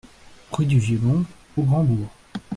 Rue 0.51 0.65
du 0.65 0.79
Violon 0.79 1.23
au 1.57 1.61
Grand-Bourg 1.61 2.09